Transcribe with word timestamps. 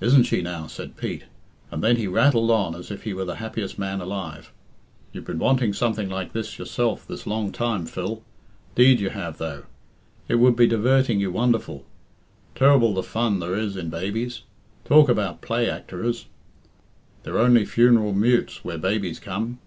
"Isn't 0.00 0.24
she 0.24 0.42
now?" 0.42 0.66
said 0.66 0.96
Pete, 0.96 1.26
and 1.70 1.80
then 1.80 1.94
he 1.96 2.08
rattled 2.08 2.50
on 2.50 2.74
as 2.74 2.90
if 2.90 3.04
he 3.04 3.14
were 3.14 3.24
the 3.24 3.36
happiest 3.36 3.78
man 3.78 4.00
alive. 4.00 4.50
"You've 5.12 5.26
been 5.26 5.38
wanting 5.38 5.72
something 5.72 6.08
like 6.08 6.32
this 6.32 6.58
yourself 6.58 7.06
this 7.06 7.24
long 7.24 7.52
time, 7.52 7.86
Phil. 7.86 8.20
'Deed 8.74 8.98
you 8.98 9.10
have, 9.10 9.38
though. 9.38 9.62
It 10.26 10.40
would 10.40 10.56
be 10.56 10.66
diverting 10.66 11.20
you 11.20 11.30
wonderful. 11.30 11.84
Ter'ble 12.56 12.94
the 12.94 13.04
fun 13.04 13.38
there 13.38 13.54
is 13.54 13.76
in 13.76 13.90
babies. 13.90 14.40
Talk 14.84 15.08
about 15.08 15.40
play 15.40 15.66
actorers! 15.68 16.24
They're 17.22 17.38
only 17.38 17.64
funeral 17.64 18.12
mutes 18.12 18.64
where 18.64 18.76
babies 18.76 19.20
come. 19.20 19.60